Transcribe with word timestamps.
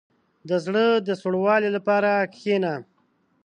•د 0.49 0.51
زړه 0.65 0.85
د 1.07 1.09
سوړوالي 1.21 1.69
لپاره 1.77 2.11
کښېنه. 2.33 2.73